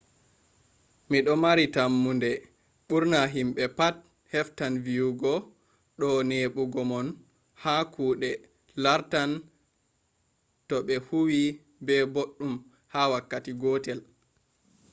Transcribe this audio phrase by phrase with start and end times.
[1.09, 2.29] mi do maari tammonde
[2.87, 3.95] bur’na himbe pat
[4.31, 5.33] heftan viyugo
[5.99, 7.07] do nebugo mon
[7.61, 8.31] ha kude
[8.83, 9.31] lartan
[10.67, 11.41] to be huwi
[11.85, 12.53] be baddum
[12.93, 13.99] ha wakkati gotel